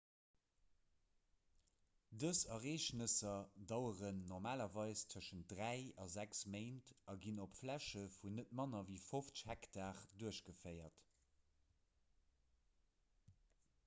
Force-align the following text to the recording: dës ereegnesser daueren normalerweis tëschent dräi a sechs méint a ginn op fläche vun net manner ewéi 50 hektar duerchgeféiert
dës 2.23 2.39
ereegnesser 2.55 3.35
daueren 3.73 4.23
normalerweis 4.31 5.03
tëschent 5.13 5.45
dräi 5.53 5.77
a 6.05 6.09
sechs 6.15 6.41
méint 6.55 6.91
a 7.15 7.17
ginn 7.27 7.43
op 7.47 7.59
fläche 7.59 8.03
vun 8.17 8.37
net 8.41 8.55
manner 8.63 8.83
ewéi 8.89 8.99
50 9.13 9.45
hektar 9.55 10.03
duerchgeféiert 10.23 11.07